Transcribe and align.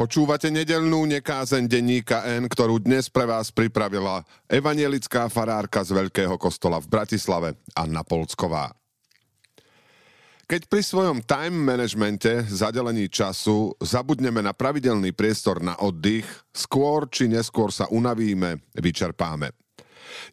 Počúvate 0.00 0.48
nedelnú 0.48 1.04
nekázeň 1.04 1.68
denníka 1.68 2.24
N, 2.24 2.48
ktorú 2.48 2.80
dnes 2.80 3.12
pre 3.12 3.28
vás 3.28 3.52
pripravila 3.52 4.24
evanielická 4.48 5.28
farárka 5.28 5.84
z 5.84 5.92
Veľkého 5.92 6.40
kostola 6.40 6.80
v 6.80 6.88
Bratislave, 6.88 7.60
Anna 7.76 8.00
Polcková. 8.00 8.72
Keď 10.48 10.72
pri 10.72 10.80
svojom 10.80 11.20
time 11.20 11.52
managemente, 11.52 12.48
zadelení 12.48 13.12
času, 13.12 13.76
zabudneme 13.76 14.40
na 14.40 14.56
pravidelný 14.56 15.12
priestor 15.12 15.60
na 15.60 15.76
oddych, 15.76 16.24
skôr 16.48 17.04
či 17.12 17.28
neskôr 17.28 17.68
sa 17.68 17.84
unavíme, 17.92 18.56
vyčerpáme. 18.80 19.52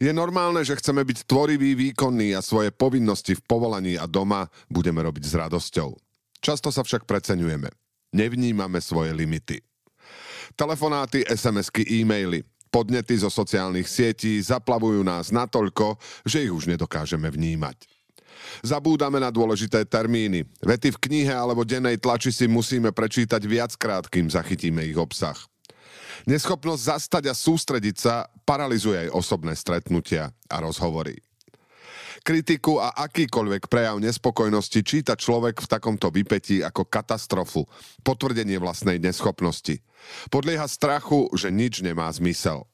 Je 0.00 0.16
normálne, 0.16 0.64
že 0.64 0.80
chceme 0.80 1.04
byť 1.04 1.28
tvoriví, 1.28 1.76
výkonní 1.76 2.32
a 2.32 2.40
svoje 2.40 2.72
povinnosti 2.72 3.36
v 3.36 3.44
povolaní 3.44 4.00
a 4.00 4.08
doma 4.08 4.48
budeme 4.72 5.04
robiť 5.04 5.28
s 5.28 5.36
radosťou. 5.36 5.92
Často 6.40 6.72
sa 6.72 6.80
však 6.80 7.04
preceňujeme. 7.04 7.87
Nevnímame 8.12 8.80
svoje 8.80 9.12
limity. 9.12 9.60
Telefonáty, 10.56 11.22
SMS-ky, 11.28 11.84
e-maily, 12.00 12.42
podnety 12.72 13.20
zo 13.20 13.28
sociálnych 13.28 13.84
sietí 13.84 14.40
zaplavujú 14.40 15.04
nás 15.04 15.28
natoľko, 15.28 16.00
že 16.24 16.44
ich 16.44 16.52
už 16.52 16.66
nedokážeme 16.72 17.28
vnímať. 17.28 17.84
Zabúdame 18.64 19.20
na 19.20 19.28
dôležité 19.28 19.84
termíny. 19.84 20.46
Vety 20.64 20.94
v 20.94 21.02
knihe 21.04 21.34
alebo 21.34 21.68
dennej 21.68 22.00
tlači 22.00 22.32
si 22.32 22.48
musíme 22.48 22.94
prečítať 22.94 23.42
viackrát, 23.44 24.08
kým 24.08 24.30
zachytíme 24.30 24.82
ich 24.88 24.96
obsah. 24.96 25.36
Neschopnosť 26.26 26.82
zastať 26.82 27.24
a 27.30 27.34
sústrediť 27.36 27.96
sa 27.98 28.26
paralizuje 28.42 29.06
aj 29.06 29.14
osobné 29.14 29.54
stretnutia 29.54 30.34
a 30.50 30.56
rozhovory. 30.58 31.27
Kritiku 32.22 32.82
a 32.82 32.94
akýkoľvek 33.08 33.70
prejav 33.70 33.96
nespokojnosti 34.02 34.80
číta 34.82 35.14
človek 35.14 35.62
v 35.62 35.70
takomto 35.70 36.10
vypetí 36.10 36.60
ako 36.64 36.86
katastrofu, 36.86 37.64
potvrdenie 38.02 38.58
vlastnej 38.58 38.98
neschopnosti. 38.98 39.80
Podlieha 40.32 40.66
strachu, 40.66 41.30
že 41.34 41.52
nič 41.52 41.80
nemá 41.82 42.10
zmysel. 42.10 42.66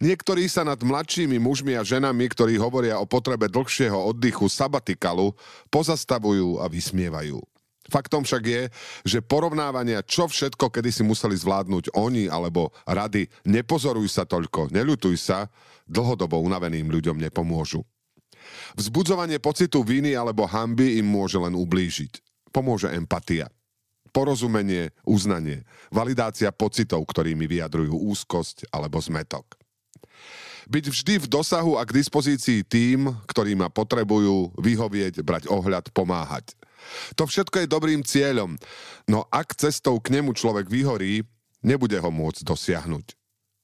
Niektorí 0.00 0.48
sa 0.48 0.64
nad 0.64 0.80
mladšími 0.80 1.36
mužmi 1.36 1.76
a 1.76 1.84
ženami, 1.84 2.24
ktorí 2.32 2.56
hovoria 2.56 2.96
o 2.96 3.04
potrebe 3.04 3.52
dlhšieho 3.52 4.08
oddychu 4.08 4.48
sabatikalu, 4.48 5.36
pozastavujú 5.68 6.56
a 6.56 6.72
vysmievajú. 6.72 7.36
Faktom 7.90 8.24
však 8.24 8.42
je, 8.46 8.62
že 9.04 9.18
porovnávania, 9.20 10.00
čo 10.00 10.24
všetko 10.24 10.72
kedy 10.72 10.88
si 10.88 11.02
museli 11.04 11.36
zvládnuť 11.36 11.92
oni 11.98 12.32
alebo 12.32 12.72
rady, 12.88 13.28
nepozoruj 13.44 14.08
sa 14.08 14.24
toľko, 14.24 14.72
neľutuj 14.72 15.16
sa, 15.20 15.52
dlhodobo 15.84 16.40
unaveným 16.40 16.88
ľuďom 16.88 17.20
nepomôžu. 17.20 17.84
Vzbudzovanie 18.78 19.38
pocitu 19.42 19.82
viny 19.82 20.14
alebo 20.14 20.46
hamby 20.46 20.98
im 21.02 21.06
môže 21.06 21.36
len 21.36 21.54
ublížiť. 21.56 22.22
Pomôže 22.50 22.90
empatia. 22.90 23.50
Porozumenie, 24.10 24.90
uznanie, 25.06 25.62
validácia 25.94 26.50
pocitov, 26.50 27.06
ktorými 27.06 27.46
vyjadrujú 27.46 27.94
úzkosť 28.10 28.66
alebo 28.74 28.98
zmetok. 28.98 29.54
Byť 30.70 30.84
vždy 30.90 31.14
v 31.22 31.30
dosahu 31.30 31.78
a 31.78 31.86
k 31.86 31.94
dispozícii 31.98 32.66
tým, 32.66 33.10
ktorí 33.26 33.58
ma 33.58 33.70
potrebujú, 33.70 34.54
vyhovieť, 34.58 35.22
brať 35.22 35.50
ohľad, 35.50 35.90
pomáhať. 35.90 36.54
To 37.18 37.26
všetko 37.26 37.62
je 37.62 37.70
dobrým 37.70 38.02
cieľom, 38.02 38.56
no 39.06 39.26
ak 39.30 39.58
cestou 39.58 39.98
k 39.98 40.14
nemu 40.14 40.34
človek 40.34 40.66
vyhorí, 40.66 41.26
nebude 41.62 41.98
ho 41.98 42.10
môcť 42.10 42.42
dosiahnuť. 42.46 43.06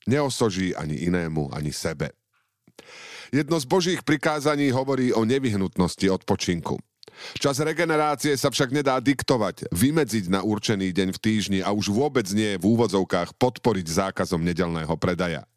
Neosoží 0.07 0.75
ani 0.75 1.11
inému, 1.11 1.51
ani 1.51 1.75
sebe. 1.75 2.15
Jedno 3.35 3.59
z 3.59 3.67
Božích 3.67 4.01
prikázaní 4.07 4.71
hovorí 4.71 5.11
o 5.11 5.27
nevyhnutnosti 5.27 6.07
odpočinku. 6.11 6.79
Čas 7.41 7.57
regenerácie 7.65 8.37
sa 8.37 8.53
však 8.53 8.77
nedá 8.77 9.01
diktovať, 9.01 9.73
vymedziť 9.73 10.29
na 10.29 10.45
určený 10.45 10.93
deň 10.93 11.09
v 11.17 11.23
týždni 11.23 11.61
a 11.65 11.73
už 11.73 11.89
vôbec 11.89 12.29
nie 12.37 12.61
v 12.61 12.65
úvodzovkách 12.77 13.41
podporiť 13.41 13.87
zákazom 13.89 14.45
nedelného 14.45 14.93
predaja. 15.01 15.49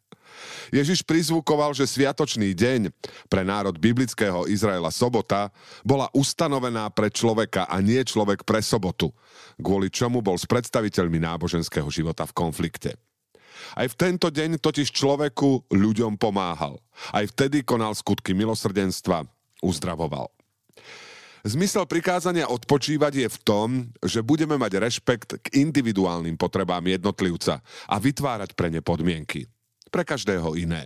Ježiš 0.72 1.04
prizvukoval, 1.04 1.76
že 1.76 1.84
sviatočný 1.84 2.56
deň 2.56 2.94
pre 3.28 3.44
národ 3.44 3.76
biblického 3.76 4.48
Izraela 4.48 4.88
sobota 4.88 5.52
bola 5.84 6.08
ustanovená 6.16 6.88
pre 6.88 7.12
človeka 7.12 7.68
a 7.68 7.76
nie 7.84 8.00
človek 8.00 8.48
pre 8.48 8.64
sobotu, 8.64 9.12
kvôli 9.60 9.92
čomu 9.92 10.24
bol 10.24 10.40
s 10.40 10.48
predstaviteľmi 10.48 11.20
náboženského 11.20 11.90
života 11.92 12.24
v 12.24 12.32
konflikte. 12.32 12.96
Aj 13.76 13.86
v 13.86 13.98
tento 13.98 14.28
deň 14.28 14.58
totiž 14.58 14.90
človeku 14.90 15.70
ľuďom 15.70 16.16
pomáhal. 16.16 16.78
Aj 17.14 17.24
vtedy 17.24 17.64
konal 17.64 17.94
skutky 17.94 18.34
milosrdenstva, 18.34 19.24
uzdravoval. 19.64 20.28
Zmysel 21.40 21.88
prikázania 21.88 22.52
odpočívať 22.52 23.24
je 23.24 23.28
v 23.32 23.38
tom, 23.40 23.68
že 24.04 24.20
budeme 24.20 24.60
mať 24.60 24.76
rešpekt 24.76 25.40
k 25.40 25.46
individuálnym 25.56 26.36
potrebám 26.36 26.84
jednotlivca 26.84 27.64
a 27.88 27.96
vytvárať 27.96 28.52
pre 28.52 28.68
ne 28.68 28.84
podmienky. 28.84 29.48
Pre 29.88 30.04
každého 30.04 30.52
iné. 30.60 30.84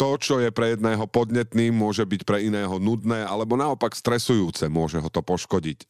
To, 0.00 0.16
čo 0.16 0.40
je 0.40 0.48
pre 0.48 0.72
jedného 0.72 1.04
podnetným, 1.04 1.76
môže 1.76 2.08
byť 2.08 2.24
pre 2.24 2.48
iného 2.48 2.80
nudné 2.80 3.28
alebo 3.28 3.60
naopak 3.60 3.92
stresujúce, 3.92 4.64
môže 4.72 4.96
ho 4.96 5.12
to 5.12 5.20
poškodiť. 5.20 5.84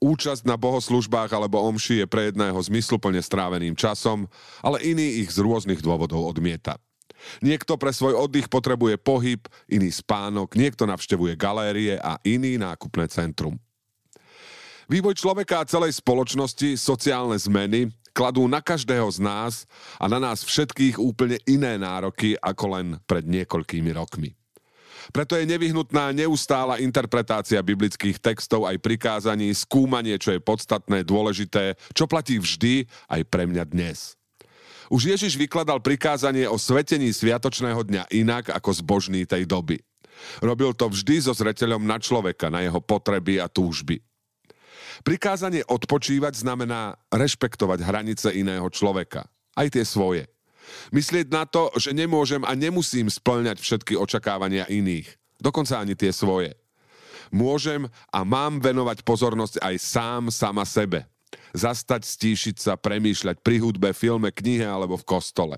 Účasť 0.00 0.48
na 0.48 0.56
bohoslužbách 0.56 1.28
alebo 1.34 1.60
omši 1.66 2.04
je 2.04 2.06
pre 2.06 2.32
jedného 2.32 2.56
zmysluplne 2.56 3.20
stráveným 3.20 3.76
časom, 3.76 4.30
ale 4.64 4.80
iný 4.86 5.20
ich 5.26 5.34
z 5.34 5.42
rôznych 5.42 5.82
dôvodov 5.84 6.24
odmieta. 6.24 6.80
Niekto 7.42 7.78
pre 7.78 7.94
svoj 7.94 8.18
oddych 8.18 8.50
potrebuje 8.50 8.98
pohyb, 8.98 9.42
iný 9.70 9.90
spánok, 9.94 10.58
niekto 10.58 10.88
navštevuje 10.88 11.38
galérie 11.38 11.94
a 11.98 12.18
iný 12.26 12.58
nákupné 12.58 13.06
centrum. 13.06 13.58
Vývoj 14.90 15.14
človeka 15.14 15.62
a 15.62 15.68
celej 15.68 16.02
spoločnosti, 16.02 16.74
sociálne 16.74 17.38
zmeny 17.38 17.94
kladú 18.12 18.44
na 18.44 18.60
každého 18.60 19.08
z 19.08 19.24
nás 19.24 19.64
a 19.96 20.04
na 20.10 20.20
nás 20.20 20.44
všetkých 20.44 21.00
úplne 21.00 21.40
iné 21.48 21.80
nároky 21.80 22.36
ako 22.36 22.64
len 22.76 22.86
pred 23.08 23.24
niekoľkými 23.24 23.90
rokmi. 23.96 24.36
Preto 25.10 25.34
je 25.34 25.48
nevyhnutná 25.48 26.14
neustála 26.14 26.78
interpretácia 26.78 27.58
biblických 27.58 28.22
textov 28.22 28.70
aj 28.70 28.78
prikázaní, 28.78 29.50
skúmanie, 29.50 30.14
čo 30.22 30.30
je 30.30 30.38
podstatné, 30.38 31.02
dôležité, 31.02 31.74
čo 31.90 32.06
platí 32.06 32.38
vždy 32.38 32.86
aj 33.10 33.22
pre 33.26 33.50
mňa 33.50 33.64
dnes. 33.66 34.14
Už 34.92 35.08
Ježiš 35.08 35.40
vykladal 35.40 35.80
prikázanie 35.80 36.44
o 36.44 36.60
svetení 36.60 37.10
sviatočného 37.10 37.80
dňa 37.80 38.12
inak 38.12 38.52
ako 38.52 38.70
zbožný 38.76 39.24
tej 39.24 39.48
doby. 39.48 39.80
Robil 40.44 40.76
to 40.76 40.92
vždy 40.92 41.24
so 41.24 41.32
zreteľom 41.32 41.82
na 41.82 41.96
človeka, 41.96 42.52
na 42.52 42.62
jeho 42.62 42.78
potreby 42.78 43.40
a 43.40 43.48
túžby. 43.48 44.04
Prikázanie 45.02 45.64
odpočívať 45.64 46.44
znamená 46.44 47.00
rešpektovať 47.08 47.78
hranice 47.80 48.28
iného 48.36 48.68
človeka, 48.68 49.26
aj 49.56 49.72
tie 49.72 49.84
svoje. 49.88 50.28
Myslieť 50.94 51.28
na 51.32 51.44
to, 51.48 51.72
že 51.78 51.94
nemôžem 51.96 52.42
a 52.44 52.52
nemusím 52.52 53.08
splňať 53.08 53.58
všetky 53.60 53.96
očakávania 53.98 54.68
iných, 54.68 55.08
dokonca 55.40 55.80
ani 55.80 55.96
tie 55.96 56.12
svoje. 56.12 56.54
Môžem 57.32 57.88
a 58.12 58.20
mám 58.28 58.60
venovať 58.60 59.00
pozornosť 59.08 59.64
aj 59.64 59.74
sám, 59.80 60.22
sama 60.28 60.68
sebe. 60.68 61.08
Zastať, 61.56 62.04
stíšiť 62.04 62.56
sa, 62.60 62.72
premýšľať 62.76 63.40
pri 63.40 63.56
hudbe, 63.64 63.96
filme, 63.96 64.28
knihe 64.28 64.68
alebo 64.68 65.00
v 65.00 65.08
kostole. 65.08 65.56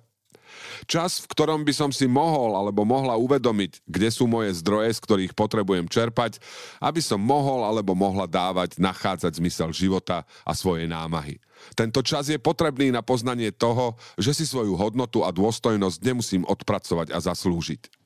Čas, 0.84 1.22
v 1.24 1.30
ktorom 1.32 1.64
by 1.64 1.72
som 1.72 1.90
si 1.90 2.04
mohol 2.04 2.54
alebo 2.54 2.84
mohla 2.84 3.16
uvedomiť, 3.16 3.84
kde 3.88 4.08
sú 4.12 4.28
moje 4.28 4.54
zdroje, 4.60 4.94
z 4.96 5.00
ktorých 5.02 5.32
potrebujem 5.32 5.88
čerpať, 5.88 6.38
aby 6.82 7.00
som 7.00 7.18
mohol 7.20 7.64
alebo 7.64 7.96
mohla 7.96 8.28
dávať, 8.28 8.76
nachádzať 8.78 9.40
zmysel 9.40 9.70
života 9.72 10.28
a 10.44 10.52
svoje 10.52 10.84
námahy. 10.90 11.40
Tento 11.72 12.04
čas 12.04 12.28
je 12.28 12.36
potrebný 12.36 12.92
na 12.92 13.00
poznanie 13.00 13.48
toho, 13.48 13.96
že 14.20 14.36
si 14.36 14.44
svoju 14.44 14.76
hodnotu 14.76 15.24
a 15.24 15.32
dôstojnosť 15.32 15.98
nemusím 16.04 16.42
odpracovať 16.44 17.14
a 17.14 17.18
zaslúžiť. 17.22 18.04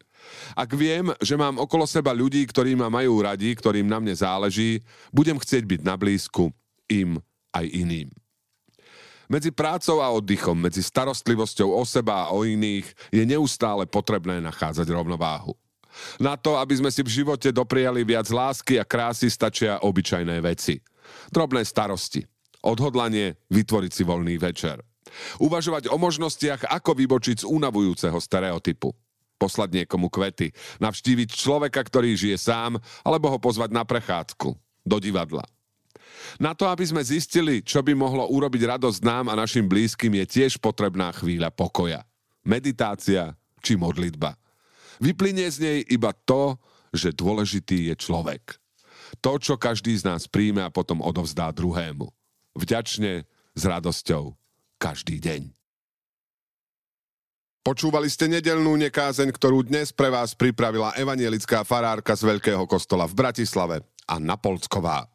Ak 0.55 0.71
viem, 0.77 1.09
že 1.25 1.41
mám 1.41 1.57
okolo 1.57 1.89
seba 1.89 2.13
ľudí, 2.13 2.45
ktorí 2.45 2.77
ma 2.77 2.93
majú 2.93 3.25
radi, 3.25 3.57
ktorým 3.57 3.89
na 3.89 3.99
mne 3.99 4.13
záleží, 4.13 4.85
budem 5.09 5.41
chcieť 5.41 5.65
byť 5.65 5.81
na 5.83 5.95
blízku 5.97 6.53
im 6.89 7.19
aj 7.57 7.65
iným. 7.65 8.09
Medzi 9.29 9.53
prácou 9.53 10.01
a 10.01 10.09
oddychom, 10.09 10.57
medzi 10.57 10.81
starostlivosťou 10.81 11.77
o 11.77 11.85
seba 11.85 12.27
a 12.27 12.33
o 12.33 12.49
iných 12.49 12.89
je 13.13 13.25
neustále 13.29 13.85
potrebné 13.85 14.41
nachádzať 14.41 14.89
rovnováhu. 14.89 15.53
Na 16.17 16.41
to, 16.41 16.57
aby 16.57 16.81
sme 16.81 16.89
si 16.89 17.05
v 17.05 17.23
živote 17.23 17.53
dopriali 17.53 18.09
viac 18.09 18.29
lásky 18.33 18.81
a 18.81 18.89
krásy, 18.89 19.29
stačia 19.29 19.85
obyčajné 19.85 20.41
veci. 20.41 20.81
Drobné 21.29 21.65
starosti, 21.65 22.25
Odhodlanie 22.65 23.39
vytvoriť 23.55 23.93
si 23.95 24.03
voľný 24.03 24.35
večer. 24.37 24.83
Uvažovať 25.39 25.89
o 25.89 25.97
možnostiach, 25.97 26.69
ako 26.69 26.93
vybočiť 26.99 27.47
z 27.47 27.49
unavujúceho 27.49 28.19
stereotypu. 28.19 28.93
Poslať 29.39 29.83
niekomu 29.83 30.11
kvety, 30.11 30.51
navštíviť 30.83 31.29
človeka, 31.31 31.79
ktorý 31.87 32.19
žije 32.19 32.37
sám, 32.37 32.83
alebo 33.07 33.31
ho 33.31 33.39
pozvať 33.39 33.71
na 33.71 33.87
prechádzku, 33.87 34.51
do 34.83 34.97
divadla. 34.99 35.47
Na 36.37 36.53
to, 36.53 36.69
aby 36.69 36.85
sme 36.85 37.01
zistili, 37.01 37.65
čo 37.65 37.81
by 37.81 37.97
mohlo 37.97 38.29
urobiť 38.29 38.77
radosť 38.77 39.01
nám 39.01 39.33
a 39.33 39.39
našim 39.41 39.65
blízkym, 39.65 40.13
je 40.21 40.25
tiež 40.29 40.61
potrebná 40.61 41.09
chvíľa 41.17 41.49
pokoja. 41.49 42.05
Meditácia 42.45 43.33
či 43.65 43.81
modlitba. 43.81 44.37
Vyplynie 45.01 45.49
z 45.49 45.59
nej 45.65 45.79
iba 45.89 46.13
to, 46.13 46.61
že 46.93 47.17
dôležitý 47.17 47.89
je 47.89 47.95
človek. 47.97 48.61
To, 49.25 49.41
čo 49.41 49.57
každý 49.57 49.97
z 49.97 50.05
nás 50.05 50.29
príjme 50.29 50.61
a 50.61 50.69
potom 50.69 51.01
odovzdá 51.01 51.49
druhému 51.49 52.13
vďačne, 52.59 53.23
s 53.59 53.63
radosťou 53.67 54.35
každý 54.79 55.19
deň. 55.19 55.51
Počúvali 57.67 58.07
ste 58.07 58.31
nedelnú 58.31 58.79
nekázeň, 58.79 59.35
ktorú 59.35 59.67
dnes 59.67 59.91
pre 59.91 60.09
vás 60.09 60.33
pripravila 60.33 60.95
evanielická 60.95 61.67
farárka 61.67 62.15
z 62.15 62.23
Veľkého 62.25 62.65
kostola 62.71 63.05
v 63.05 63.19
Bratislave, 63.19 63.77
Anna 64.07 64.39
Polcková. 64.39 65.11